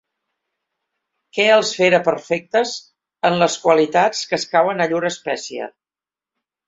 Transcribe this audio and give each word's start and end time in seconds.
Que 1.37 1.43
els 1.57 1.73
féra 1.81 1.99
perfectes 2.07 2.73
en 3.31 3.37
les 3.43 3.59
qualitats 3.67 4.23
que 4.33 4.41
escauen 4.43 4.83
a 4.87 4.93
llur 4.95 5.03
espècie. 5.11 5.69